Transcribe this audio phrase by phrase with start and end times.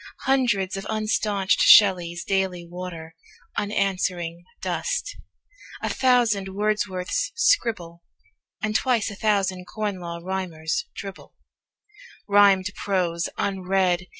[0.21, 3.13] Hundreds of unstaunched Shelleys daily water
[3.55, 5.15] Unanswering dust;
[5.83, 8.01] a thousand Wordsworths scribble;
[8.63, 11.35] And twice a thousand Corn Law Rhymers dribble
[12.27, 14.07] Rhymed prose, unread.